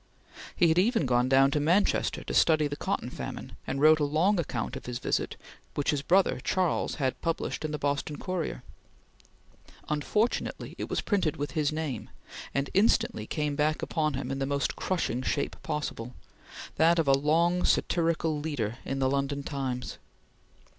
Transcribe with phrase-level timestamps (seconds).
[0.55, 4.03] He had even gone down to Manchester to study the cotton famine, and wrote a
[4.03, 5.35] long account of his visit
[5.75, 8.63] which his brother Charles had published in the Boston Courier.
[9.89, 12.09] Unfortunately it was printed with his name,
[12.51, 16.15] and instantly came back upon him in the most crushing shape possible
[16.77, 19.99] that of a long, satirical leader in the London Times.